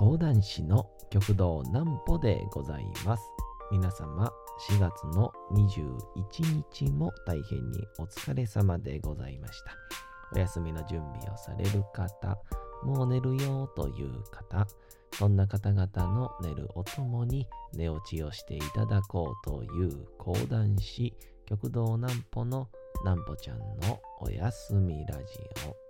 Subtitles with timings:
[0.00, 3.22] 講談師の極道南歩でございます。
[3.70, 4.32] 皆様、
[4.70, 9.76] 4月の21日も大変にお疲れ様でございました。
[10.34, 12.38] お休みの準備をされる方、
[12.82, 14.66] もう寝るよという方、
[15.12, 21.12] そんな方々の寝るおともに寝落ちをしていただこうという講談師、
[21.44, 22.68] 極道南歩の
[23.04, 25.22] 南歩ちゃんのおやすみラジ
[25.68, 25.89] オ。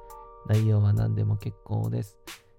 [0.47, 2.17] 内容は何でも結構です。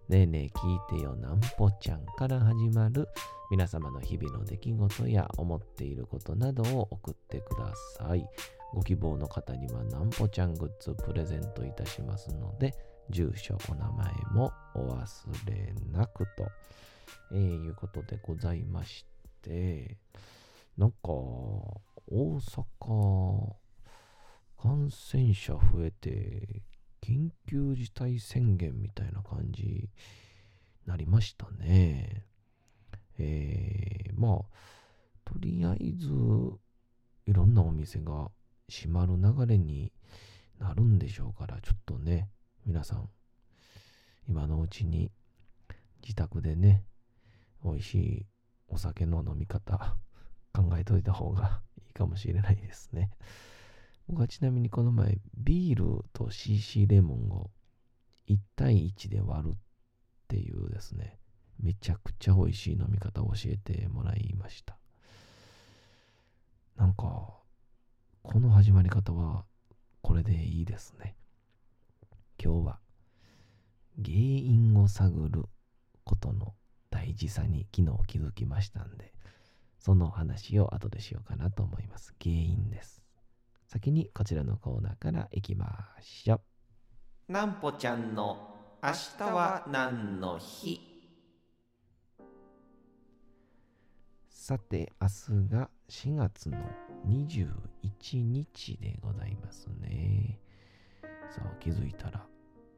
[0.08, 3.08] ねえねえ聞いてよなんぽちゃんから始まる
[3.50, 8.26] 皆様の日々の出来事や思っていることなどを送ってください。
[8.72, 12.74] ご希望の方にはなんぽちゃんグッズプレゼントいたしますので、
[13.10, 15.06] 住所、お名前もお忘
[15.46, 16.46] れなくと、
[17.32, 19.04] えー、いうことでございまし
[19.42, 19.98] て、
[20.78, 23.54] なんか、大阪、
[24.60, 26.62] 感染者増えて、
[27.02, 29.90] 緊急事態宣言みたいな感じに
[30.86, 32.24] なりましたね。
[33.18, 34.44] えー、まあ、
[35.24, 36.08] とりあえず、
[37.26, 38.30] いろんなお店が
[38.68, 39.92] 閉まる流れに
[40.58, 42.30] なるんでしょうから、ちょっとね、
[42.64, 43.08] 皆さん、
[44.28, 45.10] 今のうちに
[46.02, 46.84] 自宅でね、
[47.64, 48.26] 美味しい
[48.68, 49.96] お酒の飲み方
[50.52, 53.10] 考えといた方がいいかもしれないですね。
[54.08, 57.50] 僕はちなみにこの前、ビールと CC レモンを
[58.28, 59.58] 1対1で割るっ
[60.28, 61.18] ていうですね、
[61.60, 64.76] めちゃくちゃ美味しい飲み方を教えてもらいました。
[66.76, 67.38] なんか、
[68.22, 69.44] この始まり方は
[70.00, 71.16] これでいいですね。
[72.42, 72.78] 今日は
[74.04, 75.44] 原因を探る
[76.04, 76.54] ことの
[76.90, 79.12] 大事さに昨日気づきましたんで、
[79.78, 82.14] その話を後でしようかなと思います。
[82.20, 83.02] 原因です。
[83.72, 85.66] 先にこちらのコーナーからいきま
[86.02, 86.42] しょ
[87.30, 87.32] う。
[87.32, 90.78] なんぽちゃんの明日は何の日？
[94.28, 96.58] さて、明日が4月の
[97.06, 100.38] 21日でございますね。
[101.30, 102.26] さあ、気づいたら、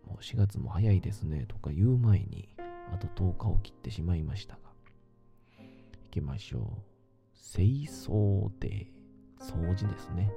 [0.06, 2.48] もう4月も早いですねとか言う前に、
[2.92, 4.60] あと10日を切ってしまいましたが。
[5.58, 6.62] 行きましょう。
[7.34, 10.30] 清掃デー、掃除ですね。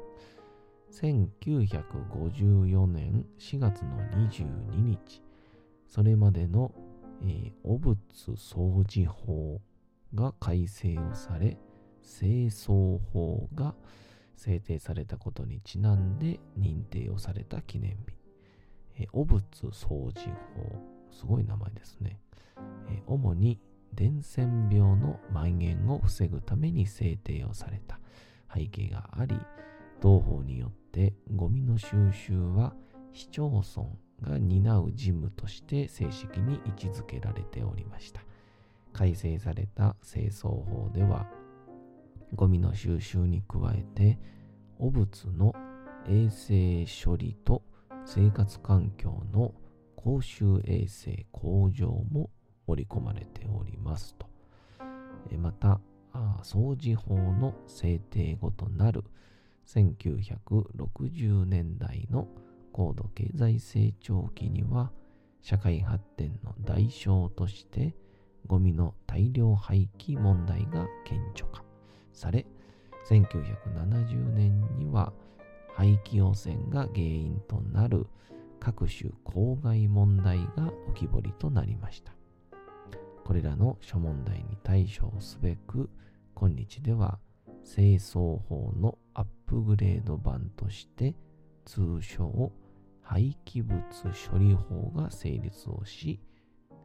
[0.91, 3.97] 1954年4月の
[4.29, 5.23] 22日、
[5.87, 6.73] それまでの、
[7.21, 9.61] えー、汚物掃除法
[10.15, 11.57] が改正をされ、
[12.01, 13.75] 清掃法が
[14.35, 18.15] 制定されたことにちなんで認定をされた記念日。
[18.99, 20.81] えー、汚物掃除法、
[21.11, 22.19] すごい名前ですね。
[22.89, 23.59] えー、主に
[23.93, 27.99] 伝染病の蔓延を防ぐために制定をされた
[28.53, 29.35] 背景があり、
[29.99, 32.73] 同法によってゴミの収集は
[33.13, 33.87] 市町村
[34.21, 38.21] が担う事務として正式に位置づけられておりました。
[38.93, 41.27] 改正された清掃法では、
[42.33, 44.19] ゴミの収集に加えて、
[44.79, 45.53] 汚物の
[46.07, 47.61] 衛生処理と
[48.05, 49.53] 生活環境の
[49.95, 52.29] 公衆衛生向上も
[52.65, 54.27] 織り込まれておりますと。
[55.37, 55.79] また、
[56.43, 59.03] 掃除法の制定後となる
[59.67, 62.27] 1960年代の
[62.71, 64.91] 高度経済成長期には
[65.41, 67.95] 社会発展の代償として
[68.45, 71.63] ゴミの大量廃棄問題が顕著化
[72.13, 72.45] され
[73.09, 75.13] 1970年には
[75.75, 78.07] 廃棄汚染が原因となる
[78.59, 82.17] 各種公害問題が浮き彫りとなりました。
[83.27, 85.89] これらの諸問題に対処すべく
[86.33, 87.19] 今日では
[87.67, 91.13] 清掃法のアップグレード版として
[91.65, 92.53] 通称
[93.01, 93.81] 廃棄物
[94.13, 96.19] 処理法が成立をし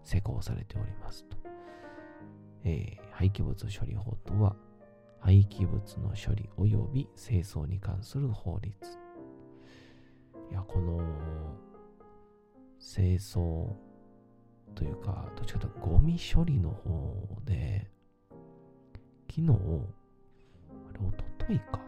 [0.03, 1.37] 施行されておりますと、
[2.65, 4.57] えー、廃棄物処理法とは
[5.21, 8.77] 廃棄物の処理及び清掃に関する法律。
[10.51, 10.99] いやこの
[12.81, 13.69] 清掃
[14.75, 17.89] というかどっちかというとゴミ処理の方で
[19.31, 19.49] 昨日、
[21.09, 21.81] おとといか。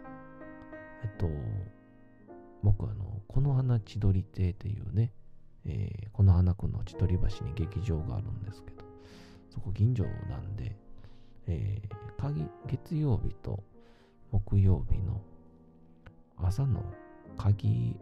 [1.02, 1.28] えっと、
[2.62, 5.12] 僕あの、この花千鳥亭っていうね、
[5.66, 8.84] えー、この花区の千鳥橋に劇場があるんですけど、
[9.50, 10.76] そこ近所なんで、
[11.46, 11.94] えー、
[12.66, 13.62] 月曜日と
[14.32, 15.20] 木曜日の
[16.36, 16.82] 朝の
[17.36, 17.96] 鍵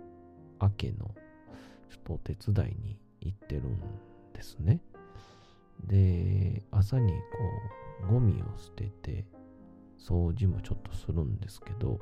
[0.59, 3.79] 開けのちょっとお手伝いに行ってるん
[4.32, 4.81] ですね。
[5.85, 7.19] で、朝にこ
[8.09, 9.25] う、ゴミを捨てて、
[10.02, 12.00] 掃除もちょっとするんですけど、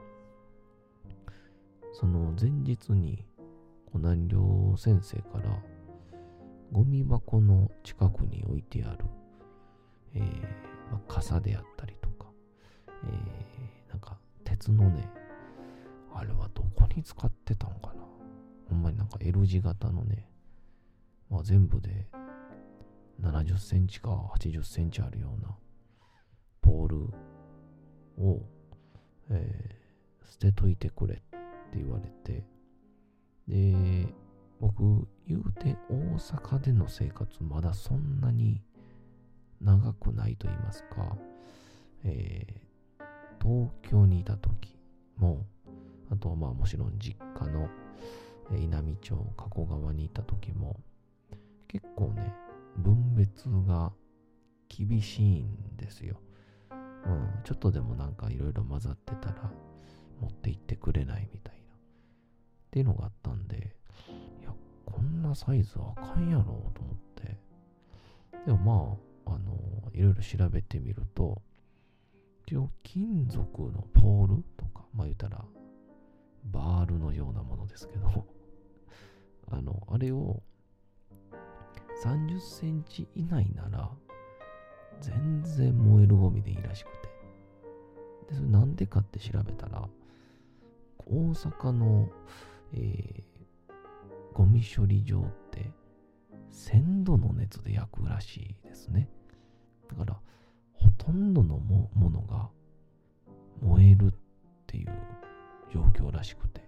[1.92, 3.24] その前日に、
[3.92, 5.62] 南寮先生から、
[6.72, 9.04] ゴミ箱の近くに置いてある、
[10.14, 10.22] えー
[10.90, 12.30] まあ、傘であったりとか、
[13.04, 15.10] えー、なんか鉄のね、
[16.14, 18.04] あれはどこに使ってたんかな？
[18.68, 20.28] ほんまになんか L 字型のね、
[21.28, 22.06] まあ、全部で
[23.20, 25.56] 70センチか80センチあるような
[26.60, 27.12] ポール
[28.20, 28.42] を、
[29.30, 31.38] えー、捨てといてくれって
[31.74, 32.44] 言われて、
[33.48, 34.06] で、
[34.60, 38.62] 僕、言うて大阪での生活まだそんなに
[39.60, 41.16] 長くないと言いますか、
[42.04, 43.02] えー、
[43.42, 44.76] 東京にいた時
[45.16, 45.46] も、
[46.10, 47.68] あとはまあもちろん実家の
[48.58, 50.80] 稲美町加古川にいた時も
[51.68, 52.34] 結構ね
[52.76, 53.92] 分別が
[54.68, 56.16] 厳しいんですよ。
[57.06, 59.50] うん、ちょっとでもなんかいろいろ混ざってたら
[60.20, 61.60] 持って行ってくれないみたいな。
[61.60, 63.74] っていうのがあったんで、
[64.40, 64.54] いや、
[64.86, 66.44] こんなサイズあかんやろ
[66.74, 67.36] と思って。
[68.46, 71.42] でもまあ、あの、いろいろ調べてみると、
[72.46, 75.44] 一応金属のポールとか、まあ言ったら、
[76.44, 78.26] バールのようなものですけど
[79.50, 80.42] あの、あれを
[82.04, 83.90] 30センチ以内なら、
[85.00, 87.08] 全然燃えるゴミでいいらしくて。
[88.28, 89.88] で、それなんでかって調べたら、
[91.06, 92.08] 大阪の、
[92.72, 93.22] えー、
[94.34, 95.70] ゴミ処理場って
[96.52, 99.08] 1000度の熱で焼くらしいですね。
[99.88, 100.20] だから、
[100.74, 102.48] ほとんどのものが
[103.60, 104.14] 燃えるっ
[104.66, 104.90] ていう
[105.72, 106.60] 状況らしくて。
[106.60, 106.62] っ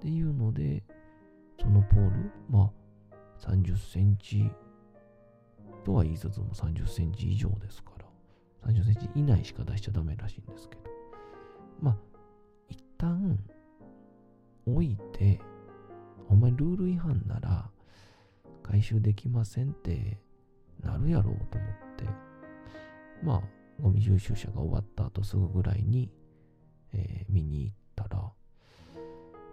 [0.00, 0.82] ていうので、
[1.60, 2.72] そのポール、ま
[3.40, 4.50] あ、30センチ
[5.84, 10.82] とは言いつつも30センチ以上ですから、30センチ以内しか出しちゃダメらしいんですけど、
[11.80, 11.96] まあ、
[12.68, 13.38] 一旦
[14.66, 15.40] 置いて、
[16.28, 17.70] お前ルール違反なら
[18.62, 20.18] 回収できませんって
[20.80, 22.04] なるやろうと思って、
[23.22, 23.42] まあ、
[23.80, 26.12] ゴミ収集車が終わった後すぐぐらいに、
[26.92, 28.30] えー、見に行ったら、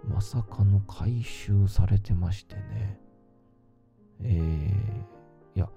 [0.08, 3.00] まさかの回収されてましてね。
[4.22, 5.70] えー、いや、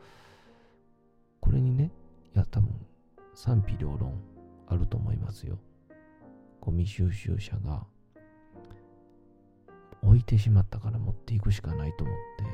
[1.42, 1.90] これにね、
[2.34, 2.70] いや、多分、
[3.34, 4.18] 賛否両論
[4.68, 5.58] あると思いますよ。
[6.60, 7.84] ゴミ収集車が
[10.02, 12.44] 置いてしまったから持っていくしかないと思って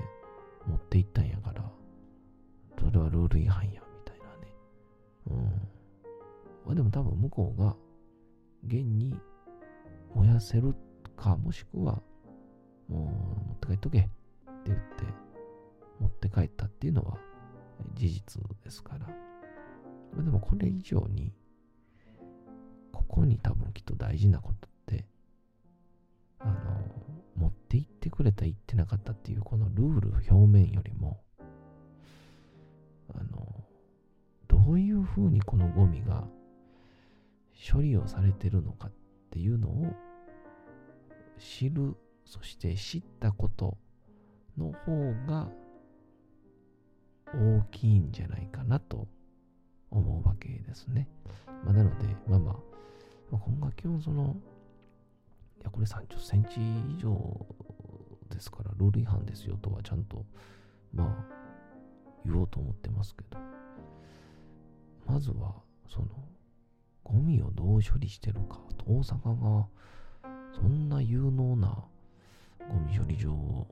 [0.70, 1.70] 持っていったんやから、
[2.79, 4.52] それはルール違反や、みたいなね。
[5.31, 5.44] うん。
[6.64, 7.76] まあでも多分向こうが
[8.67, 9.14] 現に
[10.14, 10.75] 燃やせる
[11.17, 12.00] か、もしくは
[12.88, 14.08] もう持って帰っとけって
[14.64, 15.05] 言って
[16.00, 17.19] 持って帰ったっていうのは
[17.94, 19.06] 事実ですから。
[19.06, 21.32] まあ、でもこれ以上に
[22.92, 25.06] ここに多分きっと大事なことって、
[26.38, 26.54] あの、
[27.37, 31.20] 持って行ってくれた、行ってなかったっていうこのルール表面よりも、
[33.14, 33.64] あの、
[34.47, 36.26] どういうふうにこのゴミが
[37.73, 38.92] 処理をされてるのかっ
[39.30, 39.94] ていうのを
[41.38, 43.78] 知る、そして知ったこと
[44.56, 45.49] の方が
[47.35, 49.06] 大きいんじゃないかなと
[49.90, 51.08] 思うわけですね。
[51.64, 52.54] まあ、なので、まあまあ、
[53.30, 54.37] まあ、今学期もその、
[55.61, 56.61] いや、これ30センチ
[56.97, 57.47] 以上
[58.30, 60.25] ですから、ルール違反ですよとはちゃんと、
[60.92, 61.38] まあ、
[62.25, 63.38] 言おうと思ってますけど、
[65.06, 65.54] まずは、
[65.88, 66.08] その、
[67.02, 69.66] ゴミをどう処理してるか、大阪が、
[70.54, 71.85] そんな有能な
[72.68, 73.66] ゴミ処理場を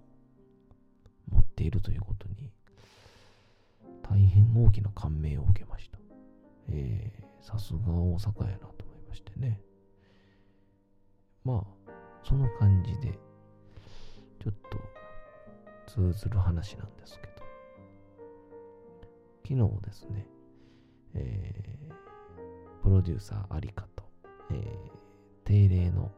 [1.30, 2.50] 持っているということに、
[4.16, 5.98] 大変大きな感銘を受けました。
[6.70, 9.60] えー、さすが大阪やなと思いましてね。
[11.44, 11.90] まあ、
[12.24, 13.12] その感じで、
[14.42, 14.78] ちょっと
[15.86, 17.32] 通ずる話なんですけど、
[19.46, 20.26] 昨日ですね、
[21.12, 24.02] えー、プロデューサー有香と、
[24.50, 24.90] えー、
[25.44, 26.10] 定例の、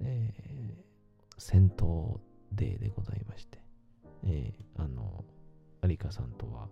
[0.00, 2.18] えー、戦闘
[2.50, 3.60] デーでございまして、
[4.24, 5.24] えー、あの、
[5.86, 6.68] 有香さんとは、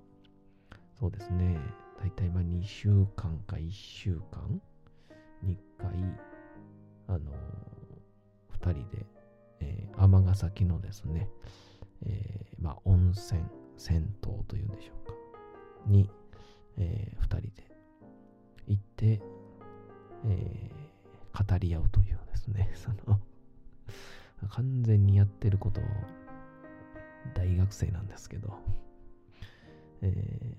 [0.99, 1.59] そうですね、
[1.99, 4.61] だいたいまあ2週間か1週間
[5.42, 5.90] に1回、
[7.09, 7.33] あの、
[8.61, 9.06] 2人で、
[9.61, 11.28] えー、尼崎のですね、
[12.02, 13.42] えー、まあ温泉、
[13.76, 15.14] 銭湯というんでしょうか。
[15.87, 16.11] に、
[16.76, 17.52] えー、2人で
[18.66, 19.23] 行って、
[20.26, 20.85] えー
[21.35, 23.21] 語り合うというですね、 その、
[24.49, 25.85] 完全にやってることを
[27.35, 28.56] 大学生なんですけど、
[30.04, 30.56] え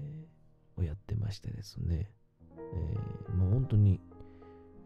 [0.77, 2.09] ーをやってましてですね、
[2.57, 4.01] えーもう本当に、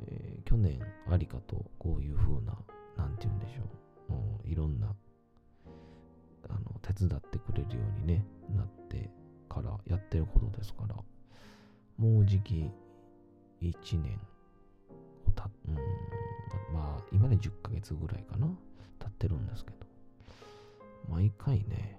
[0.05, 2.57] えー去年ありかとこういう風な、
[2.97, 4.95] なんて言うんでしょう、ういろんな、
[6.49, 8.25] あの、手伝ってくれるようにね、
[8.55, 9.09] なって
[9.47, 10.95] からやってることですから、
[11.97, 12.71] もうじき
[13.61, 14.19] 1年
[15.27, 15.75] をた、うん、
[16.73, 18.47] まあ、今で10ヶ月ぐらいかな、
[18.99, 19.77] 経ってるんですけど、
[21.09, 21.98] 毎回ね、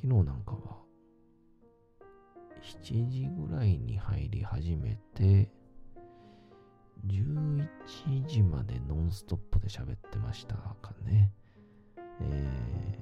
[0.00, 0.78] 昨日なんかは、
[2.62, 5.50] 7時ぐらいに入り始めて、
[7.04, 7.66] 11
[8.28, 11.32] 時までノンストップで喋ってましたかね。
[12.20, 12.98] え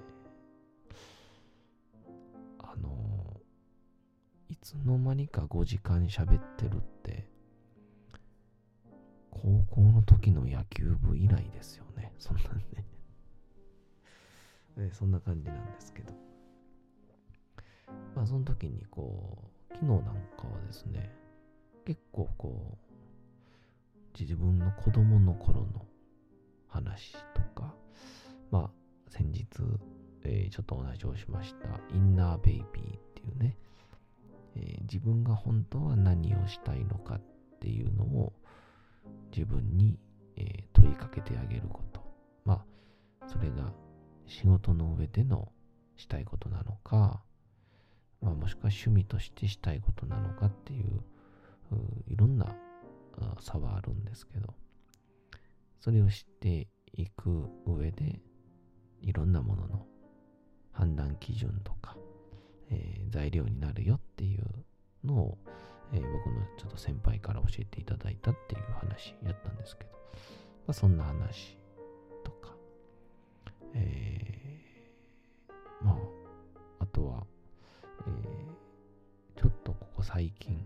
[2.00, 2.14] ー、
[2.60, 3.40] あの
[4.48, 7.28] いつの間にか5時間喋ってるって、
[9.30, 12.14] 高校の時の野球部以来ですよね。
[12.18, 12.86] そんなんね。
[14.78, 16.35] え そんな感じなんですけど。
[18.14, 20.10] まあその時にこう、昨日なんか
[20.48, 21.10] はですね、
[21.84, 25.86] 結構こう、自分の子供の頃の
[26.68, 27.74] 話とか、
[28.50, 29.46] まあ先日、
[30.24, 33.56] えーちょっとお話をしました、インナーベイビーっていうね、
[34.56, 37.20] えー自分が本当は何をしたいのかっ
[37.60, 38.32] ていうのを
[39.30, 39.98] 自分に、
[40.36, 42.00] えー問いかけてあげること。
[42.44, 42.64] ま
[43.20, 43.72] あ、それが
[44.26, 45.50] 仕事の上での
[45.96, 47.22] したいことなのか、
[48.20, 51.00] まあ、もしくは趣味としてしたいことなのかっていう、
[52.08, 52.54] いろんな
[53.40, 54.54] 差はあるんですけど、
[55.80, 58.20] それを知っていく上で、
[59.02, 59.86] いろんなものの
[60.72, 61.96] 判断基準とか、
[62.70, 64.42] えー材料になるよっていう
[65.04, 65.38] のを、
[65.92, 69.98] えー僕のちょっと先輩から教えていただいたっていう話やったんですけど、ま
[70.68, 71.56] あ、そんな話
[72.24, 72.54] とか、
[73.74, 75.96] えーまあ、
[76.80, 77.26] あとは、
[78.06, 78.46] えー
[79.38, 80.64] ちょっとここ最近、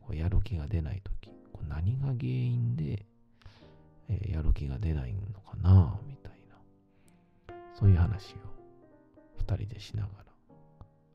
[0.00, 3.04] こうやる気が出ないとき、こう何が原因で、
[4.08, 8.36] えーやる気が出ないのかな、みたいな、そういう話を
[9.36, 10.24] 二人でしながら、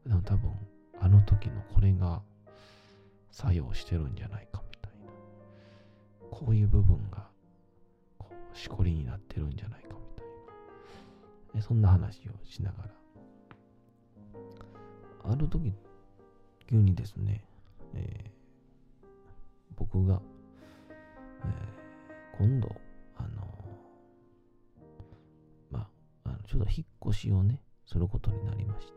[0.09, 0.51] でも多分、
[1.01, 2.21] あの時のこれが
[3.31, 5.11] 作用してるんじゃないかみたいな、
[6.29, 7.27] こういう部分が、
[8.19, 10.25] こう、しこりになってるんじゃないかみたい
[11.55, 12.89] な、そんな話をしながら、
[15.29, 15.73] ある時、
[16.67, 17.43] 急にですね、
[17.93, 18.29] えー
[19.75, 20.21] 僕が、
[21.41, 21.79] えー
[22.37, 22.73] 今度、
[23.17, 23.29] あの
[25.71, 25.79] ま
[26.23, 28.93] あ、あのちょっと引っ越しをね、することになりまして、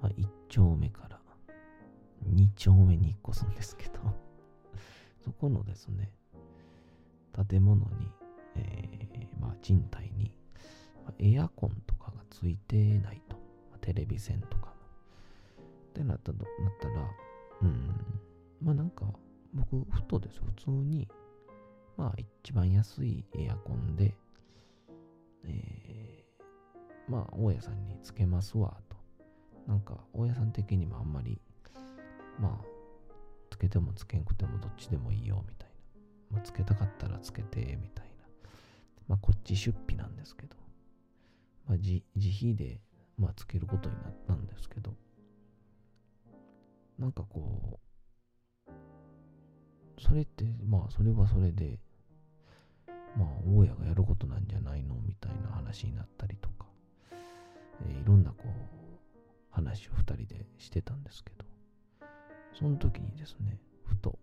[0.00, 1.20] まあ、1丁目から
[2.26, 4.00] 2丁目に引っ越すんですけど、
[5.20, 6.10] そこのですね、
[7.48, 8.10] 建物に、
[8.56, 10.32] えーまあ、賃貸に、
[11.18, 13.38] エアコンとかがついてないと。
[13.88, 14.57] テレビ線とか。
[15.98, 16.44] ってなったなっ
[16.80, 17.10] たら、
[17.62, 17.90] うん、
[18.62, 19.06] まあなんか、
[19.52, 21.08] 僕、ふとです、普通に、
[21.96, 24.14] まあ一番安いエアコンで、
[25.44, 28.96] えー、まあ大家さんにつけますわ、と。
[29.66, 31.40] なんか、大家さん的にもあんまり、
[32.38, 32.66] まあ、
[33.50, 35.70] つけてもつけんくてもどっちでもいいよ、みたい
[36.30, 36.36] な。
[36.36, 38.24] まあ、つけたかったらつけて、みたいな。
[39.08, 40.56] まあ、こっち出費なんですけど、
[41.66, 42.80] まあ、自自費で、
[43.18, 44.94] まあ、つけることになったんですけど、
[46.98, 47.80] なんかこ
[48.66, 48.70] う、
[50.00, 51.78] それって、まあ、それはそれで、
[53.16, 54.94] まあ、大家がやることなんじゃないの？
[54.96, 56.66] みたいな話になったりとか、
[57.10, 58.50] えーいろんなこう、
[59.50, 61.44] 話を二人でしてたんですけど、
[62.58, 64.18] その時にですね、ふと、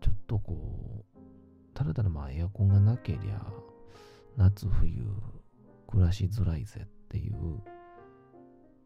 [0.00, 1.20] ちょっとこう、
[1.74, 3.46] ただただまあエアコンがなけりゃ、
[4.36, 5.02] 夏冬
[5.86, 7.60] 暮らしづらいぜっていう、っ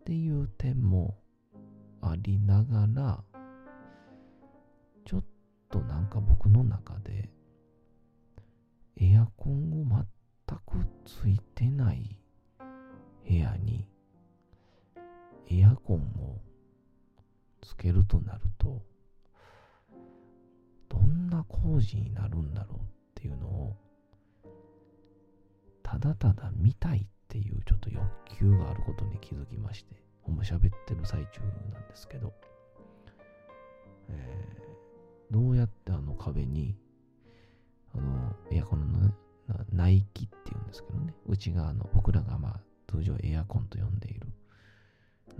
[0.04, 1.18] ていう点も
[2.08, 3.24] ありながら、
[5.04, 5.24] ちょっ
[5.70, 7.30] となんか僕の中で、
[8.98, 12.18] エアコンを全くついてない
[13.28, 13.86] 部屋に、
[15.50, 16.40] エアコンを
[17.60, 18.82] つけるとなると、
[20.88, 22.80] どんな工事になるんだろうっ
[23.14, 23.76] ていうのを、
[25.82, 28.02] ただただ見たいっていうちょっと欲
[28.38, 31.40] 求があることに気づきまして、喋ってる最中
[31.72, 32.32] なんですけど、
[34.08, 34.66] えー
[35.30, 36.76] どうやってあの壁に、
[37.94, 39.14] あの、エアコンのね、
[39.72, 44.26] 内気っていうんですけどね、内側の僕らがまあ通常エアコンと呼んでいる、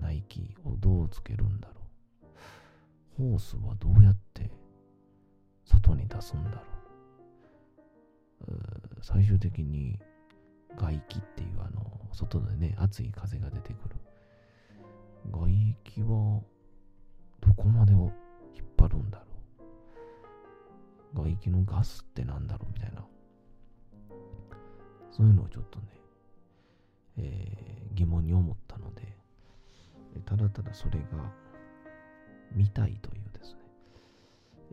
[0.01, 1.75] 内気をどうつけるんだろ
[3.19, 3.31] う。
[3.31, 4.51] ホースはどうやって
[5.65, 6.63] 外に出すんだろ
[8.49, 8.53] う。
[8.53, 8.59] う
[9.03, 9.99] 最終的に
[10.77, 13.96] 外気っていうあの、外でね、熱い風が出てくる。
[15.31, 16.41] 外気は
[17.41, 18.13] どこまでを
[18.55, 19.25] 引っ張るんだろ
[21.23, 21.25] う？
[21.25, 22.73] 外気のガスってなんだろう？
[22.73, 23.05] みたいな。
[25.11, 25.87] そういうのをちょっとね、
[27.19, 29.17] えー、疑問に思ったので、
[30.27, 31.07] ただただそれが
[32.53, 33.61] 見たいというですね、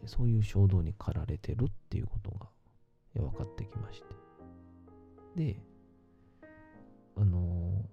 [0.06, 2.48] そういう衝動に駆られてるっていうことが
[3.16, 4.16] 分かってきまして。
[5.36, 5.58] で、
[7.16, 7.86] あの、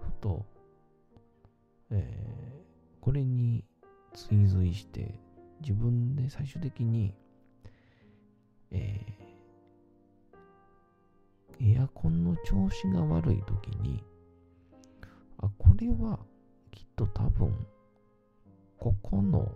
[0.00, 0.44] ふと、
[1.90, 3.64] えー、これに
[4.14, 5.14] 追随して
[5.60, 7.14] 自分で最終的に、
[8.70, 14.02] えー、エアコンの調子が悪い時に
[15.38, 16.18] あこれは
[16.70, 17.54] きっと多分
[18.78, 19.52] ここの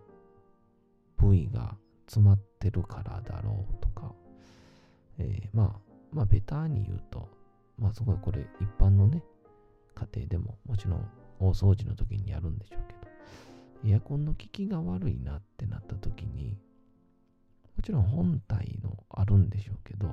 [1.16, 1.76] 部位が
[2.06, 4.12] 詰まってるからだろうとか、
[5.18, 5.80] えー、まあ
[6.12, 7.28] まあベターに言うと
[7.78, 9.22] まあすごいこれ一般のね
[9.94, 12.94] 家庭でももちろん大掃除の時にやるんでしょうけ
[13.88, 16.56] ど、エアコンの効きが悪いなってなった時に、
[17.76, 20.08] もちろん本体のあるんでしょうけど、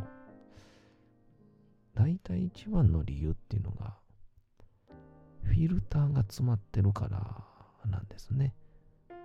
[1.94, 3.96] 大体一番の理由っていうのが、
[5.44, 8.54] フィルターが詰まってるからなんですね。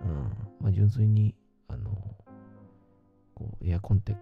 [0.01, 0.31] うん。
[0.59, 1.35] まあ、純粋に、
[1.67, 1.91] あの、
[3.33, 4.15] こう、エアコンって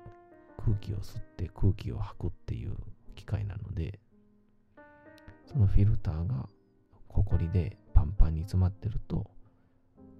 [0.58, 2.76] 空気を吸って空気を吐くっていう
[3.16, 4.00] 機械なので、
[5.46, 6.48] そのフィルターが
[7.16, 9.26] ほこりでパンパンに詰まってると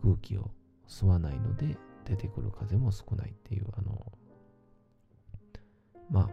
[0.02, 0.50] 空気を
[0.88, 4.14] 吸わないので出てくる風も少ないっていうあの
[6.10, 6.30] まあ、ま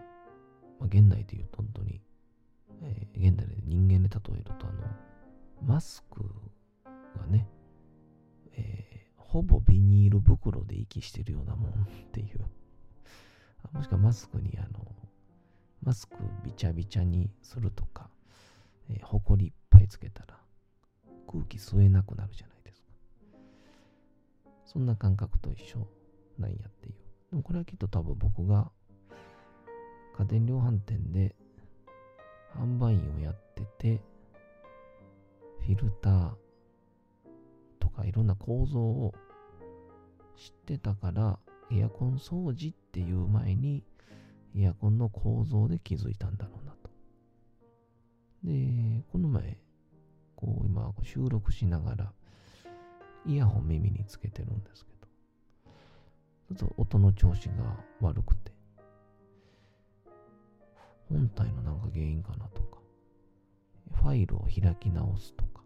[0.82, 2.00] あ、現代でいうと本当に、
[2.80, 6.22] えー、現代で人間で例えるとあのマスク
[7.18, 7.48] がね、
[8.54, 11.74] えー、ほぼビニール袋で息してるようなもんっ
[12.12, 12.40] ていう。
[13.72, 14.84] もしくはマスクにあの
[15.82, 18.08] マスクびちゃびちゃにするとか、
[18.90, 20.41] えー、ほこりいっぱいつけたら
[21.26, 22.88] 空気吸えなくなるじゃないですか。
[24.66, 25.86] そんな感覚と一緒
[26.38, 26.94] なんやっていう。
[27.30, 28.70] でもこれはきっと多分僕が
[30.18, 31.34] 家電量販店で
[32.54, 34.00] 販売員をやってて、
[35.60, 36.30] フィルター
[37.78, 39.14] とかいろんな構造を
[40.36, 41.38] 知ってたから、
[41.70, 43.84] エアコン掃除っていう前に、
[44.56, 46.90] エアコンの構造で気づいたんだろうなと。
[48.44, 49.56] で、この前、
[50.42, 52.12] こう今収録しながら
[53.24, 54.90] イヤホン耳につけてるんですけ
[56.50, 58.50] ど、ちょっと音の調子が悪くて、
[61.08, 62.78] 本体のなんか原因かなとか、
[63.94, 65.62] ファイルを開き直すとか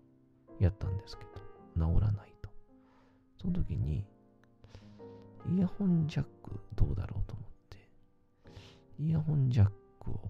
[0.60, 1.40] やったんですけど、
[1.94, 2.50] 治らないと。
[3.40, 4.04] その時に、
[5.48, 7.78] イヤホンジャックどうだろうと思って、
[8.98, 10.20] イヤホンジャックを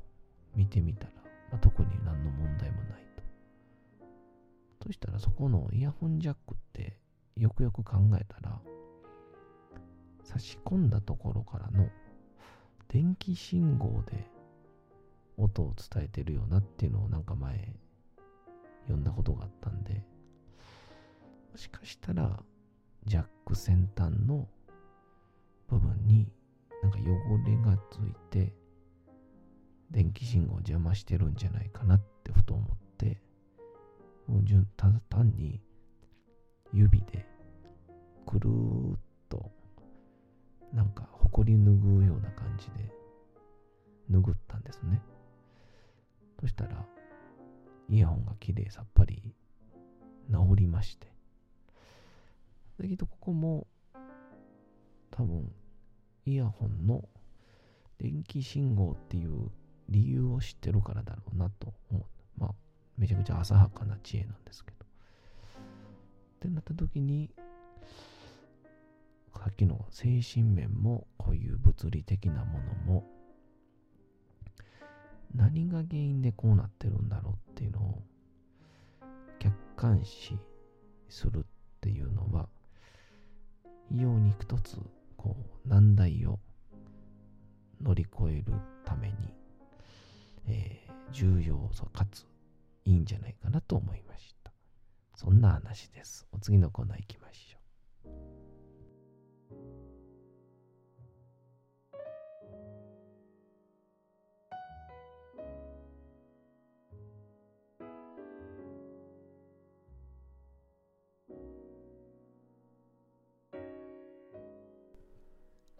[0.54, 1.10] 見てみたら、
[1.50, 3.05] まあ、特に何の問題もない。
[4.86, 6.96] そしたらそこのイヤホンジャックって
[7.36, 8.60] よくよく考えたら
[10.22, 11.88] 差し込んだところからの
[12.86, 14.30] 電気信号で
[15.36, 17.74] 音を伝えてるよなっていうのをなんか前
[18.82, 20.04] 読んだことがあったんで
[21.50, 22.38] もしかしたら
[23.04, 24.46] ジャック先端の
[25.68, 26.28] 部分に
[26.84, 27.02] なんか汚
[27.44, 28.54] れがついて
[29.90, 32.85] 電気信号を邪魔してるんじゃないかなってふと思って。
[34.26, 34.44] もう
[34.76, 35.60] ただ単に
[36.72, 37.24] 指で
[38.26, 39.50] くるーっと
[40.72, 42.92] なんか埃拭うような感じで
[44.10, 45.00] 拭ったんですね。
[46.40, 46.84] そしたら
[47.88, 49.22] イヤホンがきれいさっぱり
[50.30, 51.06] 治りまして。
[52.78, 53.66] だけどここも
[55.10, 55.50] 多分
[56.26, 57.08] イヤホンの
[57.98, 59.50] 電気信号っていう
[59.88, 62.04] 理由を知ってるからだろうなと思う。
[62.38, 62.54] まあ
[62.98, 64.76] めちゃくちゃ浅はかな知恵なんですけど。
[64.84, 67.30] ってなった時に、
[69.46, 73.06] さっきの精神面もこういう物理的なものも
[75.36, 78.02] 何が原因でこうなってるんだろうっていうのを
[79.38, 80.36] 客観視
[81.08, 81.42] するっ
[81.80, 82.48] ていうのは
[83.88, 84.78] 非常に一つ
[85.16, 86.40] こう難題を
[87.80, 88.52] 乗り越える
[88.84, 89.14] ために、
[90.48, 92.26] えー、重要かつ
[92.86, 94.52] いいんじゃないかなと思いました。
[95.16, 96.26] そんな話です。
[96.32, 97.66] お次のコーナー行きましょう。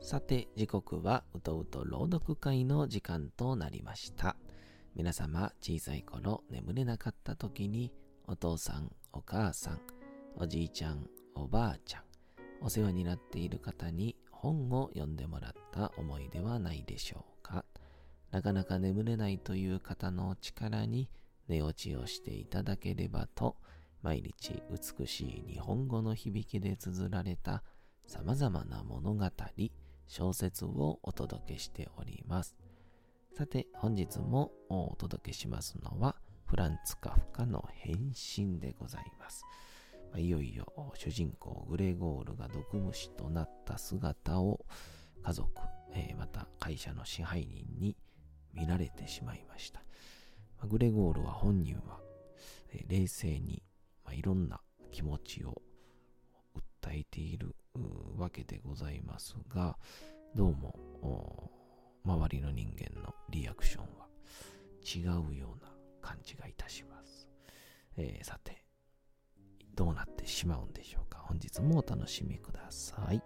[0.07, 4.37] さて時刻はうとうと朗読会の時間となりました
[4.97, 7.93] 皆様、小さい頃眠れなかった時に、
[8.27, 9.81] お父さん、お母さん、
[10.37, 12.03] おじいちゃん、おばあちゃん、
[12.63, 17.67] お世話になっている方に本を読んでもらった思いではないでしょうか？
[18.31, 21.11] なかなか眠れないという方の力に
[21.47, 23.59] 寝落ちをしていただければと、
[24.01, 27.63] 毎日美しい日本語の響きで綴られた
[28.07, 29.31] 様々な物語、
[30.07, 32.57] 小説をお届けしております。
[33.37, 39.45] さて、本日もお届けしますのは、フランツ・カフカの変身でございます。
[40.11, 44.65] まいよいよ主人公グレゴールが毒虫となった姿を
[45.23, 45.51] 家族、
[45.93, 47.95] えーまた会社の支配人に
[48.55, 49.83] 見られてしまいました。
[50.59, 52.01] まグレゴールは本人は、
[52.73, 53.63] えー冷静に、
[54.03, 55.61] まあいろんな気持ちを
[56.81, 57.55] 訴えている
[58.17, 59.77] わけでございますが、
[60.35, 61.51] どうも
[62.07, 64.07] 周りの人間のリアクションは
[64.85, 67.29] 違うような感じがいたします。
[67.97, 68.65] えーさて、
[69.75, 71.19] どうなってしまうんでしょうか。
[71.19, 73.21] 本日もお楽しみください。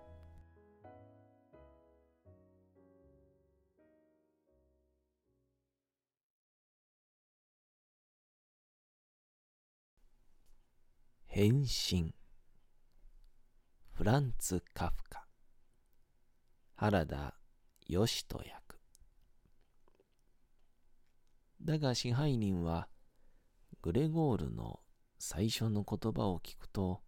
[11.26, 12.14] 変身
[13.92, 15.26] フランツ・カフカ
[16.76, 17.34] 原田
[17.86, 18.59] 義人役
[21.62, 22.88] だが支配人は
[23.82, 24.80] グレゴールの
[25.18, 27.02] 最初の言葉を聞くと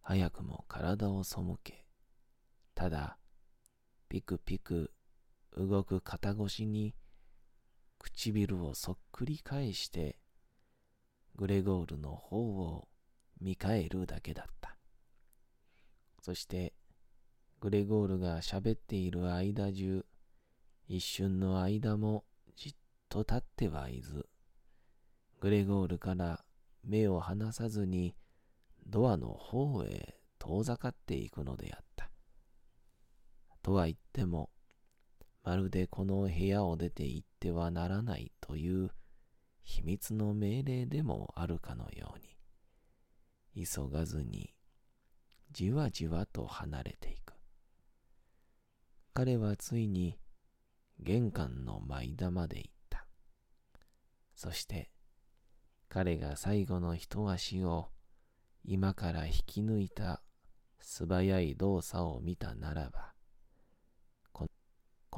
[0.00, 1.84] 早くも体を背け
[2.74, 3.18] ただ
[4.08, 4.92] ピクピク
[5.56, 6.94] 動く肩越しに
[7.98, 10.18] 唇をそっくり返して
[11.38, 12.88] グレゴールの方を
[13.40, 14.76] 見返るだけだった。
[16.20, 16.74] そして、
[17.60, 20.04] グレゴールが喋っている間中、
[20.88, 22.24] 一瞬の間も
[23.08, 24.26] と立ってはいず、
[25.40, 26.44] グレゴールから
[26.84, 28.14] 目を離さずに
[28.86, 32.10] ドアの方へ遠ざかっていくのであった。
[33.62, 34.50] とは言っても、
[35.44, 38.90] まるでこの部屋を出て行ってはならないという
[39.62, 42.18] 秘密の命令でもあるかのよう
[43.56, 44.54] に、急がずに
[45.50, 47.34] じわじわと離れていく。
[49.14, 50.18] 彼はついに
[51.00, 52.77] 玄関の前田まで行った。
[54.38, 54.88] そして
[55.88, 57.88] 彼が最後の一足を
[58.64, 60.22] 今から引き抜いた
[60.78, 63.14] 素早い動作を見たならば、
[64.30, 64.48] こ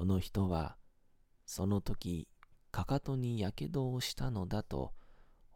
[0.06, 0.78] の人は
[1.44, 2.28] その時
[2.70, 4.94] かかとにやけどをしたのだと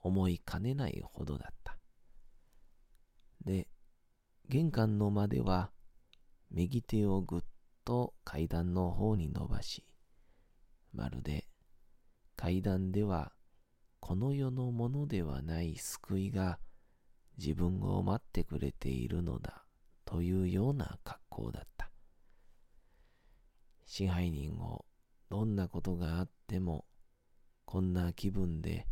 [0.02, 1.78] 思いかねないほどだった。
[3.46, 3.68] で、
[4.46, 5.70] 玄関の間では、
[6.50, 7.40] 右手をぐっ
[7.86, 9.86] と階段の方に伸ばし、
[10.92, 11.46] まるで
[12.36, 13.32] 階段では
[14.06, 16.58] この世のものではない救いが
[17.38, 19.64] 自分を待ってくれているのだ
[20.04, 21.90] というような格好だった。
[23.86, 24.84] 支配人を
[25.30, 26.84] どんなことがあっても
[27.64, 28.86] こんな気分で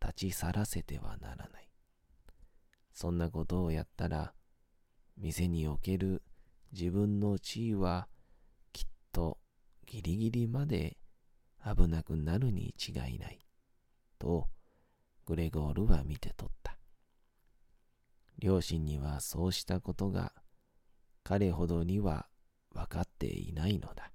[0.00, 1.70] 立ち去らせてはならない。
[2.92, 4.34] そんなことをやったら、
[5.16, 6.20] 店における
[6.72, 8.08] 自分の地位は
[8.72, 9.38] きっと
[9.86, 10.96] ギリギリまで
[11.64, 13.41] 危なくなるに違いない。
[14.22, 14.46] と、
[15.26, 16.78] グレゴールは見て取った。
[18.38, 20.32] 両親にはそうしたことが
[21.24, 22.26] 彼ほどには
[22.72, 24.12] 分かっていないのだ。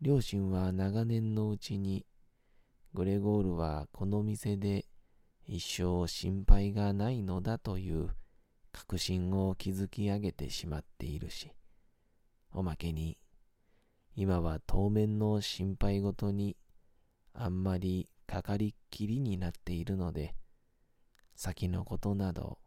[0.00, 2.06] 両親は長年のうちに
[2.94, 4.86] グレゴールはこの店で
[5.44, 8.10] 一生心配がないのだという
[8.70, 11.52] 確信を築き上げてしまっているし、
[12.52, 13.18] おまけに、
[14.14, 16.56] 今は当面の心配事に
[17.32, 20.36] あんまりかかりっきりになっているので、
[21.34, 22.58] 先のことなど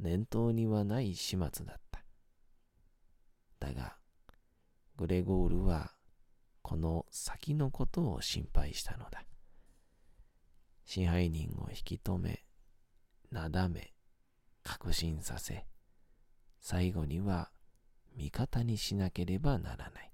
[0.00, 2.04] 念頭にはない始末だった。
[3.60, 3.94] だが、
[4.96, 5.92] グレゴールは
[6.62, 9.22] この先のことを心配したのだ。
[10.84, 12.44] 支配人を引き止め、
[13.30, 13.92] なだめ、
[14.64, 15.66] 確信させ、
[16.58, 17.52] 最後には
[18.16, 20.12] 味方にしなければならない。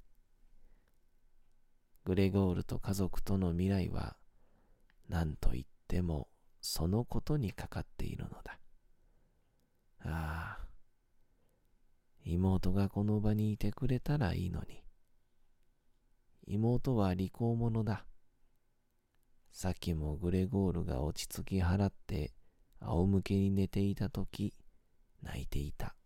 [2.05, 4.19] グレゴールと家族との未来は、
[5.09, 6.29] 何と言っても
[6.61, 8.59] そのことにかかっているのだ。
[10.01, 10.67] ああ、
[12.25, 14.83] 妹がこの場にいてくれたらいいのに。
[16.47, 18.05] 妹は利口者だ。
[19.51, 22.35] さっきもグレゴールが落ち着き払って
[22.81, 24.55] 仰向けに寝ていたとき
[25.23, 25.97] 泣いていた。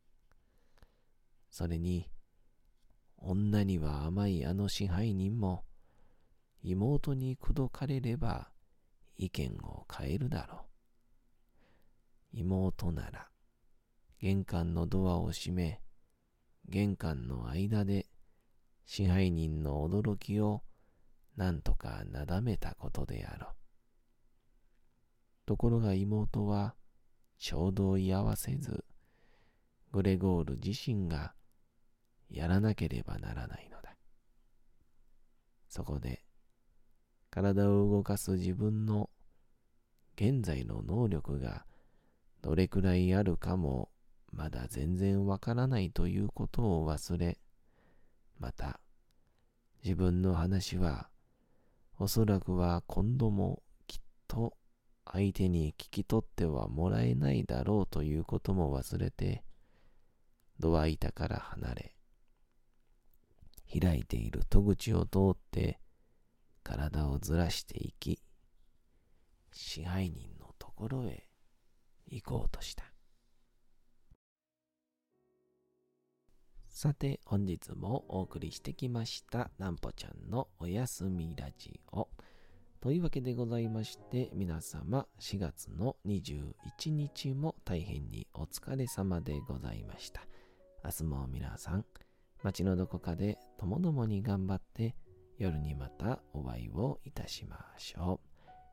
[1.51, 2.09] それに
[3.23, 5.65] 女には甘いあの支配人も、
[6.63, 8.49] 妹に口説かれれば
[9.21, 10.65] 意見を変えるだろ
[12.33, 12.39] う。
[12.39, 13.29] 妹なら、
[14.19, 15.83] 玄関のドアを閉め、
[16.67, 18.07] 玄関の間で
[18.87, 20.63] 支配人の驚きを
[21.37, 23.51] なんとかなだめたことであろう。
[25.45, 26.75] ところが妹は
[27.37, 28.87] ちょうど居合わせず、
[29.93, 31.35] グレゴール自身が
[32.31, 33.95] やらなければならないのだ。
[35.69, 36.25] そこで、
[37.31, 39.09] 体を動かす自分の
[40.17, 41.65] 現在の能力が
[42.43, 43.91] どれくらいあるかも
[44.33, 47.39] まだ全然わからないということを忘れ、
[48.39, 48.81] また
[49.83, 51.09] 自分の話は
[51.99, 54.55] おそらくは今度もきっと
[55.05, 59.43] 相手に聞き取ってはもらえないだろうということも忘れて、
[60.59, 61.95] ドア板から離れ、
[63.81, 65.81] 開いている戸口を通って
[66.63, 68.21] 体をずらしていき、
[69.53, 71.27] 支配人のところへ
[72.07, 72.85] 行こうとした。
[76.69, 82.09] さて、本日もお送りしてきました、なんぽちゃんのおやすみラジオ。
[82.81, 90.23] というわけでございまして、皆様4月の21日も大変にお疲れ様でございました。
[90.83, 91.85] 明日も皆さん、
[92.43, 94.97] 街のどこかでともどもに頑張って
[95.41, 98.21] 夜にまたお会いをいたしましょ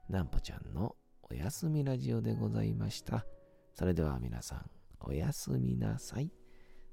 [0.10, 0.12] う。
[0.12, 3.26] なんぽちゃんのおやすみラジオでございました。
[3.74, 6.30] それでは皆さん、おやすみなさい。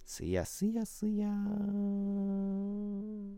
[0.06, 3.36] すやすやすやーん。